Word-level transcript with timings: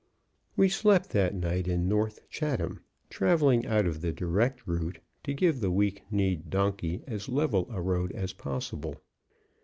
We 0.55 0.67
slept 0.67 1.11
that 1.11 1.35
night 1.35 1.67
in 1.67 1.87
North 1.87 2.27
Chatham, 2.27 2.79
traveling 3.11 3.67
out 3.67 3.85
of 3.85 4.01
the 4.01 4.11
direct 4.11 4.65
route 4.65 4.97
to 5.25 5.31
give 5.31 5.59
the 5.59 5.69
weak 5.69 6.01
kneed 6.09 6.49
donkey 6.49 7.03
as 7.05 7.29
level 7.29 7.67
a 7.69 7.83
road 7.83 8.11
as 8.13 8.33
possible. 8.33 8.95